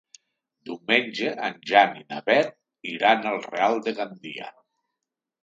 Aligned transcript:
Diumenge 0.69 1.33
en 1.47 1.59
Jan 1.71 1.93
i 1.99 2.05
na 2.13 2.23
Beth 2.31 2.49
iran 2.95 3.29
al 3.33 3.39
Real 3.51 3.79
de 3.91 3.95
Gandia. 4.01 4.51